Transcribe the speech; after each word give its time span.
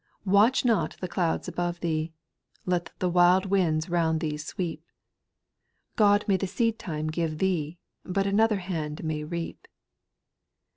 Watch 0.25 0.65
not 0.65 0.97
the 0.99 1.07
clouds 1.07 1.47
above 1.47 1.79
thee, 1.79 2.11
Let 2.65 2.91
the 2.97 3.07
wild 3.07 3.45
winds 3.45 3.87
round 3.87 4.19
thee 4.19 4.35
sweep; 4.37 4.83
God 5.95 6.25
may 6.27 6.37
the 6.37 6.47
seed 6.47 6.79
time 6.79 7.05
give 7.05 7.37
thee. 7.37 7.77
But 8.03 8.25
another 8.25 8.57
hand 8.57 9.03
may 9.03 9.23
reap. 9.23 9.67